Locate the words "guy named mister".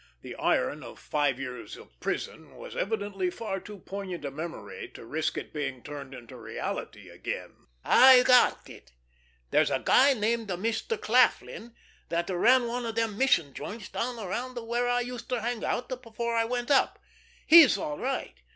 9.77-10.97